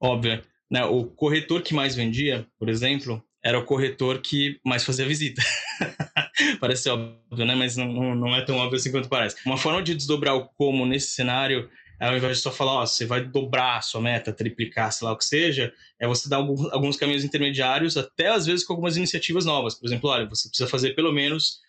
[0.00, 5.06] óbvia, né, o corretor que mais vendia, por exemplo, era o corretor que mais fazia
[5.06, 5.42] visita.
[6.60, 7.54] parece óbvio, né?
[7.54, 9.36] Mas não, não, é tão óbvio assim quanto parece.
[9.44, 11.68] Uma forma de desdobrar o como nesse cenário
[12.00, 15.12] ao invés de só falar, ó, você vai dobrar a sua meta, triplicar, sei lá
[15.12, 19.44] o que seja, é você dar alguns, caminhos intermediários, até às vezes com algumas iniciativas
[19.44, 19.74] novas.
[19.74, 21.60] Por exemplo, olha, você precisa fazer pelo menos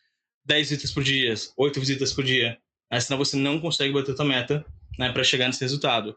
[0.46, 2.58] 10 visitas por dia, 8 visitas por dia.
[2.90, 4.66] Aí, senão você não consegue bater a sua meta
[4.98, 6.16] né, para chegar nesse resultado.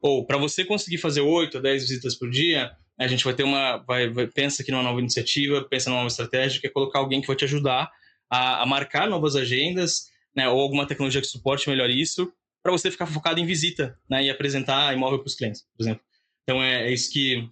[0.00, 3.42] Ou, para você conseguir fazer 8 a 10 visitas por dia, a gente vai ter
[3.42, 3.78] uma.
[3.78, 7.20] Vai, vai, pensa aqui numa nova iniciativa, pensa numa nova estratégia, que é colocar alguém
[7.20, 7.90] que vai te ajudar
[8.30, 12.32] a, a marcar novas agendas, né, ou alguma tecnologia que suporte melhor isso,
[12.66, 16.02] para você ficar focado em visita né, e apresentar imóvel para os clientes, por exemplo.
[16.42, 17.48] Então é, é isso que,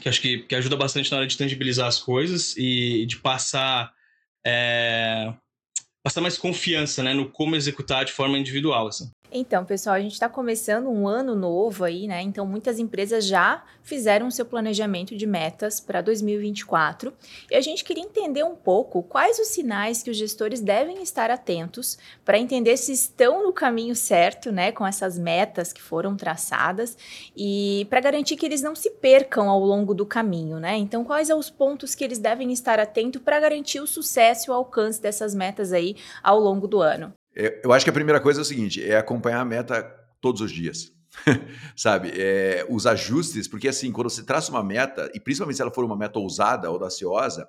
[0.00, 3.92] que acho que, que, ajuda bastante na hora de tangibilizar as coisas e de passar
[4.46, 5.34] é,
[6.02, 8.88] passar mais confiança né, no como executar de forma individual.
[8.88, 9.10] Assim.
[9.30, 12.22] Então, pessoal, a gente está começando um ano novo aí, né?
[12.22, 17.12] Então, muitas empresas já fizeram seu planejamento de metas para 2024
[17.50, 21.30] e a gente queria entender um pouco quais os sinais que os gestores devem estar
[21.30, 26.96] atentos para entender se estão no caminho certo, né, com essas metas que foram traçadas
[27.36, 30.76] e para garantir que eles não se percam ao longo do caminho, né?
[30.76, 34.50] Então, quais são os pontos que eles devem estar atentos para garantir o sucesso e
[34.50, 37.12] o alcance dessas metas aí ao longo do ano?
[37.36, 39.82] É, eu acho que a primeira coisa é o seguinte: é acompanhar a meta
[40.20, 40.92] todos os dias.
[41.76, 42.12] Sabe?
[42.14, 45.84] É, os ajustes, porque assim, quando você traça uma meta, e principalmente se ela for
[45.84, 47.46] uma meta ousada, audaciosa,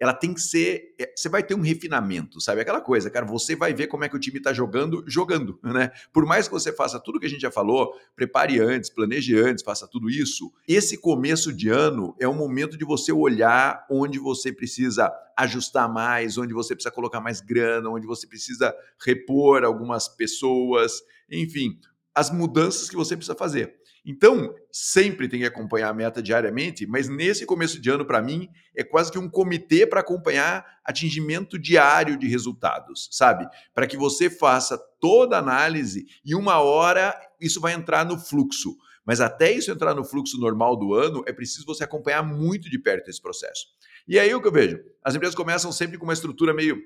[0.00, 0.94] ela tem que ser.
[0.98, 2.62] É, você vai ter um refinamento, sabe?
[2.62, 5.92] Aquela coisa, cara, você vai ver como é que o time está jogando, jogando, né?
[6.10, 9.62] Por mais que você faça tudo que a gente já falou, prepare antes, planeje antes,
[9.62, 10.50] faça tudo isso.
[10.66, 16.38] Esse começo de ano é um momento de você olhar onde você precisa ajustar mais,
[16.38, 21.78] onde você precisa colocar mais grana, onde você precisa repor algumas pessoas, enfim,
[22.14, 23.79] as mudanças que você precisa fazer.
[24.04, 28.48] Então, sempre tem que acompanhar a meta diariamente, mas nesse começo de ano, para mim,
[28.74, 33.46] é quase que um comitê para acompanhar atingimento diário de resultados, sabe?
[33.74, 38.76] Para que você faça toda a análise e uma hora isso vai entrar no fluxo.
[39.04, 42.78] Mas até isso entrar no fluxo normal do ano, é preciso você acompanhar muito de
[42.78, 43.66] perto esse processo.
[44.06, 44.78] E aí o que eu vejo?
[45.02, 46.80] As empresas começam sempre com uma estrutura meio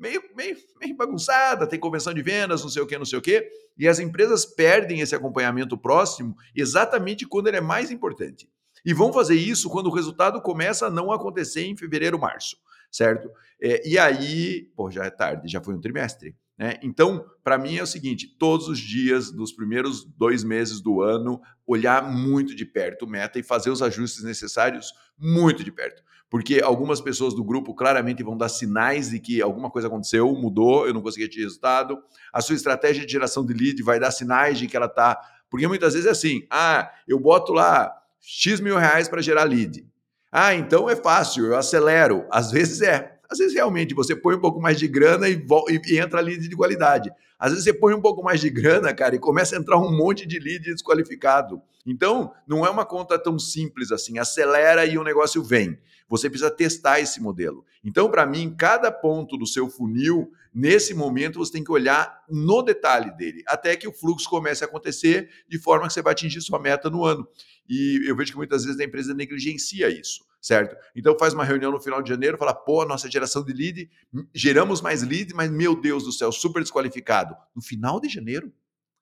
[0.00, 3.22] meio, meio, meio bagunçada, tem convenção de vendas, não sei o que, não sei o
[3.22, 8.48] que, e as empresas perdem esse acompanhamento próximo exatamente quando ele é mais importante.
[8.84, 12.56] E vão fazer isso quando o resultado começa a não acontecer em fevereiro, março,
[12.90, 13.30] certo?
[13.60, 16.34] É, e aí, pô, já é tarde, já foi um trimestre.
[16.58, 16.78] Né?
[16.82, 21.42] Então, para mim é o seguinte: todos os dias, nos primeiros dois meses do ano,
[21.66, 26.60] olhar muito de perto o meta e fazer os ajustes necessários muito de perto porque
[26.62, 30.94] algumas pessoas do grupo claramente vão dar sinais de que alguma coisa aconteceu, mudou, eu
[30.94, 31.98] não consegui ter resultado.
[32.32, 35.18] A sua estratégia de geração de lead vai dar sinais de que ela está.
[35.50, 39.84] Porque muitas vezes é assim: ah, eu boto lá X mil reais para gerar lead.
[40.30, 42.24] Ah, então é fácil, eu acelero.
[42.30, 43.18] Às vezes é.
[43.28, 45.44] Às vezes realmente você põe um pouco mais de grana e,
[45.86, 47.10] e, entra lead de qualidade.
[47.38, 49.96] Às vezes você põe um pouco mais de grana, cara, e começa a entrar um
[49.96, 51.60] monte de lead desqualificado.
[51.86, 54.18] Então, não é uma conta tão simples assim.
[54.18, 55.78] Acelera e o negócio vem
[56.10, 57.64] você precisa testar esse modelo.
[57.84, 62.62] Então, para mim, cada ponto do seu funil, nesse momento, você tem que olhar no
[62.62, 66.40] detalhe dele, até que o fluxo comece a acontecer de forma que você vai atingir
[66.40, 67.26] sua meta no ano.
[67.68, 70.74] E eu vejo que muitas vezes a empresa negligencia isso, certo?
[70.96, 73.88] Então faz uma reunião no final de janeiro, fala, pô, nossa geração de lead,
[74.34, 77.36] geramos mais lead, mas meu Deus do céu, super desqualificado.
[77.54, 78.52] No final de janeiro,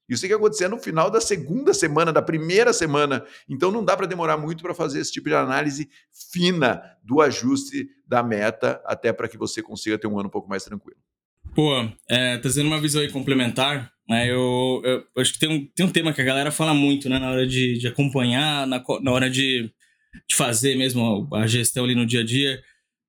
[0.08, 3.24] isso tem que acontecer no final da segunda semana, da primeira semana.
[3.48, 5.88] Então não dá para demorar muito para fazer esse tipo de análise
[6.32, 10.48] fina do ajuste da meta, até para que você consiga ter um ano um pouco
[10.48, 10.98] mais tranquilo.
[11.54, 11.72] Pô,
[12.08, 15.90] é, trazendo uma visão aí complementar, né, eu, eu, acho que tem um, tem um
[15.90, 19.28] tema que a galera fala muito né, na hora de, de acompanhar, na, na hora
[19.28, 19.70] de,
[20.28, 22.62] de fazer mesmo a gestão ali no dia a dia,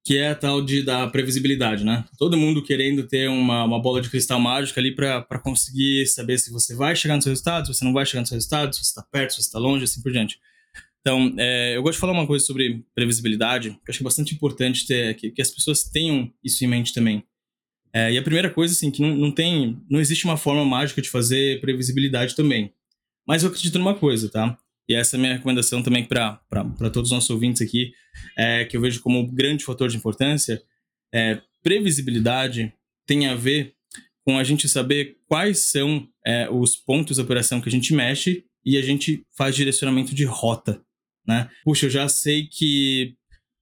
[0.06, 2.06] que é a tal de da previsibilidade, né?
[2.18, 6.52] Todo mundo querendo ter uma, uma bola de cristal mágica ali para conseguir saber se
[6.52, 8.84] você vai chegar no seu resultado, se você não vai chegar no seu resultado, se
[8.84, 10.40] você está perto, se você está longe, assim por diante.
[11.02, 14.86] Então, é, eu gosto de falar uma coisa sobre previsibilidade, que eu acho bastante importante
[14.86, 17.24] ter, que, que as pessoas tenham isso em mente também.
[17.94, 21.02] É, e a primeira coisa, assim, que não, não tem, não existe uma forma mágica
[21.02, 22.74] de fazer previsibilidade também.
[23.28, 24.58] Mas eu acredito numa coisa, tá?
[24.90, 26.42] E essa é a minha recomendação também para
[26.92, 27.94] todos os nossos ouvintes aqui,
[28.36, 30.60] é, que eu vejo como um grande fator de importância.
[31.14, 32.74] É, previsibilidade
[33.06, 33.76] tem a ver
[34.26, 38.44] com a gente saber quais são é, os pontos de operação que a gente mexe
[38.66, 40.82] e a gente faz direcionamento de rota,
[41.26, 41.50] né?
[41.64, 43.16] Puxa, eu já sei que,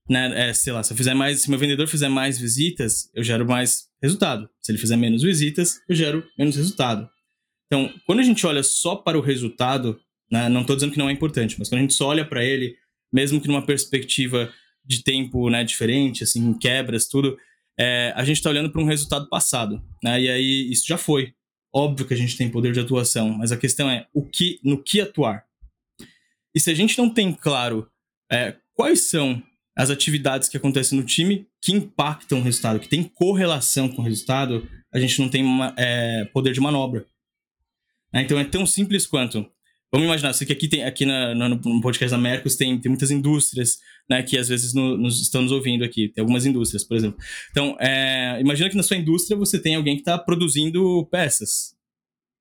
[0.08, 3.22] né, é, sei lá, se eu fizer mais, se meu vendedor fizer mais visitas, eu
[3.22, 4.48] gero mais resultado.
[4.60, 7.08] Se ele fizer menos visitas, eu gero menos resultado.
[7.66, 10.48] Então, quando a gente olha só para o resultado, né?
[10.48, 12.76] Não estou dizendo que não é importante, mas quando a gente só olha para ele,
[13.12, 14.52] mesmo que numa perspectiva
[14.84, 17.36] de tempo né, diferente, assim, quebras, tudo,
[17.78, 20.20] é, a gente está olhando para um resultado passado, né?
[20.20, 21.34] E aí isso já foi.
[21.72, 24.82] Óbvio que a gente tem poder de atuação, mas a questão é o que, no
[24.82, 25.44] que atuar.
[26.54, 27.88] E se a gente não tem claro
[28.32, 29.42] é, quais são
[29.76, 34.04] as atividades que acontecem no time que impactam o resultado, que tem correlação com o
[34.04, 37.06] resultado, a gente não tem uma, é, poder de manobra.
[38.12, 38.22] Né?
[38.22, 39.48] Então é tão simples quanto
[39.90, 42.90] Vamos imaginar, sei que aqui tem aqui na, no, no, podcast da Mercos tem, tem
[42.90, 46.08] muitas indústrias, né, que às vezes no, nos, estão nos ouvindo aqui.
[46.08, 47.18] Tem algumas indústrias, por exemplo.
[47.50, 51.74] Então, é, imagina que na sua indústria você tem alguém que está produzindo peças,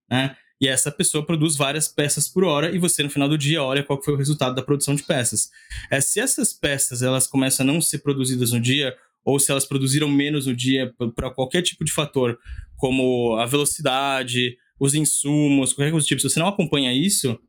[0.10, 0.36] né?
[0.60, 3.84] E essa pessoa produz várias peças por hora e você no final do dia olha
[3.84, 5.50] qual foi o resultado da produção de peças.
[5.92, 9.66] É, se essas peças elas começam a não ser produzidas no dia ou se elas
[9.66, 12.40] produziram menos no dia para qualquer tipo de fator,
[12.76, 17.40] como a velocidade, os insumos, qualquer coisa do tipo, se você não acompanha isso,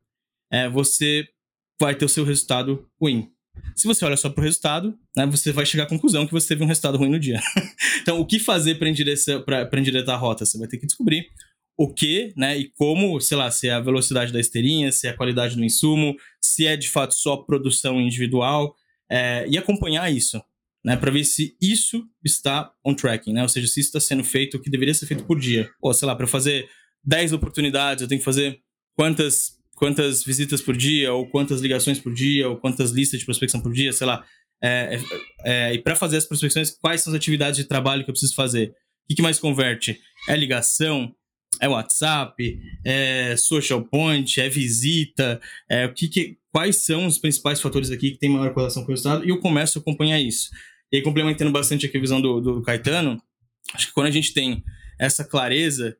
[0.50, 1.26] é, você
[1.80, 3.30] vai ter o seu resultado ruim.
[3.74, 6.48] Se você olha só para o resultado, né, você vai chegar à conclusão que você
[6.48, 7.40] teve um resultado ruim no dia.
[8.00, 10.44] então, o que fazer para endireitar a rota?
[10.44, 11.26] Você vai ter que descobrir
[11.76, 15.10] o que, né, e como, sei lá, se é a velocidade da esteirinha, se é
[15.10, 18.74] a qualidade do insumo, se é de fato só produção individual,
[19.08, 20.42] é, e acompanhar isso,
[20.84, 24.24] né, para ver se isso está on tracking, né, ou seja, se isso está sendo
[24.24, 25.70] feito o que deveria ser feito por dia.
[25.80, 26.68] Ou, sei lá, para fazer
[27.04, 28.60] 10 oportunidades, eu tenho que fazer
[28.96, 33.60] quantas quantas visitas por dia, ou quantas ligações por dia, ou quantas listas de prospecção
[33.60, 34.24] por dia, sei lá.
[34.60, 34.98] É,
[35.44, 38.12] é, é e para fazer as prospecções, quais são as atividades de trabalho que eu
[38.12, 38.74] preciso fazer?
[39.10, 40.00] O que, mais converte?
[40.28, 41.14] É ligação?
[41.60, 42.60] É WhatsApp?
[42.84, 44.40] É social point?
[44.40, 45.40] É visita?
[45.70, 48.88] É, o que, que quais são os principais fatores aqui que tem maior correlação com
[48.88, 49.24] o resultado?
[49.24, 50.50] E eu começo a acompanhar isso.
[50.92, 53.22] E aí, complementando bastante aqui a visão do, do Caetano,
[53.72, 54.64] acho que quando a gente tem
[54.98, 55.96] essa clareza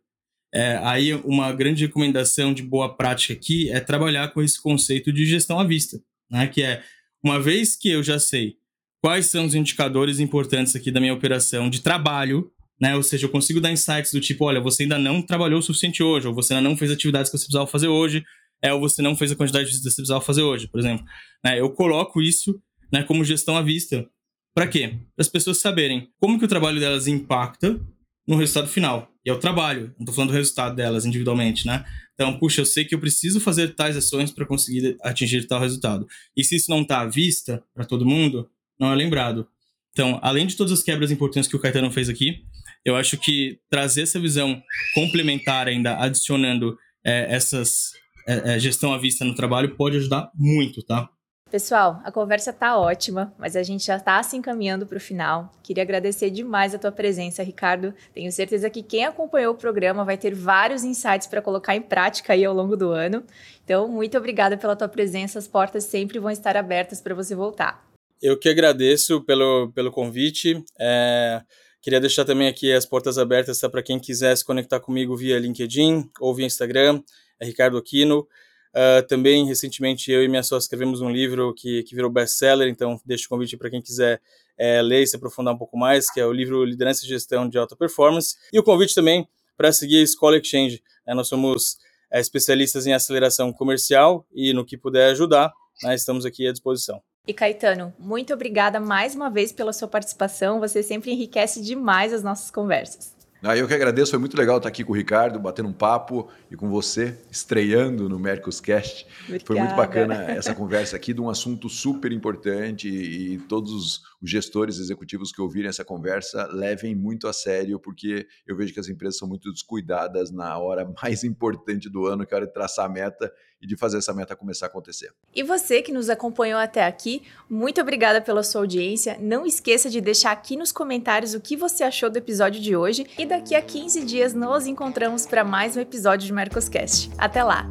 [0.53, 5.27] é, aí, uma grande recomendação de boa prática aqui é trabalhar com esse conceito de
[5.27, 6.47] gestão à vista, né?
[6.47, 6.83] Que é,
[7.23, 8.57] uma vez que eu já sei
[9.03, 12.97] quais são os indicadores importantes aqui da minha operação de trabalho, né?
[12.97, 16.03] Ou seja, eu consigo dar insights do tipo, olha, você ainda não trabalhou o suficiente
[16.03, 18.25] hoje, ou você ainda não fez atividades que você precisava fazer hoje,
[18.63, 20.81] é, ou você não fez a quantidade de visitas que você precisava fazer hoje, por
[20.81, 21.05] exemplo.
[21.45, 21.61] Né?
[21.61, 22.59] Eu coloco isso
[22.91, 24.09] né, como gestão à vista.
[24.55, 24.89] Para quê?
[25.15, 27.79] Para as pessoas saberem como que o trabalho delas impacta
[28.27, 29.13] no resultado final.
[29.29, 31.85] É o trabalho, não estou falando do resultado delas individualmente, né?
[32.15, 36.07] Então, puxa, eu sei que eu preciso fazer tais ações para conseguir atingir tal resultado.
[36.37, 39.47] E se isso não está à vista para todo mundo, não é lembrado.
[39.93, 42.43] Então, além de todas as quebras importantes que o Caetano fez aqui,
[42.85, 44.63] eu acho que trazer essa visão
[44.95, 47.93] complementar ainda, adicionando é, essas
[48.27, 51.09] é, gestão à vista no trabalho, pode ajudar muito, tá?
[51.51, 55.51] Pessoal, a conversa tá ótima, mas a gente já está se encaminhando para o final.
[55.63, 57.95] Queria agradecer demais a tua presença, Ricardo.
[58.13, 62.35] Tenho certeza que quem acompanhou o programa vai ter vários insights para colocar em prática
[62.35, 63.25] aí ao longo do ano.
[63.65, 65.39] Então, muito obrigada pela tua presença.
[65.39, 67.83] As portas sempre vão estar abertas para você voltar.
[68.21, 70.63] Eu que agradeço pelo, pelo convite.
[70.79, 71.41] É,
[71.81, 75.39] queria deixar também aqui as portas abertas tá, para quem quiser se conectar comigo via
[75.39, 77.03] LinkedIn ou via Instagram.
[77.41, 78.29] É Ricardo Aquino.
[78.75, 83.01] Uh, também, recentemente, eu e minha sócia escrevemos um livro que, que virou best-seller, então
[83.05, 84.21] deixo o convite para quem quiser
[84.59, 87.49] é, ler e se aprofundar um pouco mais, que é o livro Liderança e Gestão
[87.49, 88.37] de Alta Performance.
[88.53, 89.27] E o convite também
[89.57, 90.83] para seguir a Escola Exchange.
[91.07, 91.15] Né?
[91.15, 91.79] Nós somos
[92.11, 95.53] é, especialistas em aceleração comercial e no que puder ajudar,
[95.83, 95.95] né?
[95.95, 97.03] estamos aqui à disposição.
[97.27, 100.61] E Caetano, muito obrigada mais uma vez pela sua participação.
[100.61, 103.18] Você sempre enriquece demais as nossas conversas.
[103.43, 106.29] Ah, eu que agradeço, foi muito legal estar aqui com o Ricardo, batendo um papo
[106.51, 109.07] e com você, estreando no Mercoscast.
[109.23, 109.47] Obrigada.
[109.47, 114.79] Foi muito bacana essa conversa aqui de um assunto super importante e todos os gestores
[114.79, 119.19] executivos que ouvirem essa conversa levem muito a sério, porque eu vejo que as empresas
[119.19, 122.87] são muito descuidadas na hora mais importante do ano, que é a hora de traçar
[122.87, 125.13] a meta e de fazer essa meta começar a acontecer.
[125.35, 129.19] E você que nos acompanhou até aqui, muito obrigada pela sua audiência.
[129.21, 133.07] Não esqueça de deixar aqui nos comentários o que você achou do episódio de hoje
[133.19, 137.11] e daqui a 15 dias nos encontramos para mais um episódio de Mercoscast.
[137.19, 137.69] Até lá!